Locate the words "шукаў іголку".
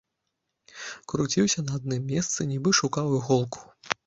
2.79-3.59